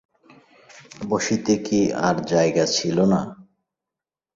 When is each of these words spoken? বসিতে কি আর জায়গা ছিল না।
বসিতে 1.09 1.53
কি 1.65 1.81
আর 2.07 2.15
জায়গা 2.23 2.65
ছিল 2.75 2.97
না। 3.05 3.21